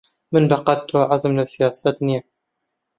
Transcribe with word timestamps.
من 0.33 0.43
بەقەد 0.53 0.79
تۆ 0.91 0.97
حەزم 1.11 1.31
لە 1.39 1.45
سیاسەت 1.53 1.97
نییە. 2.07 2.21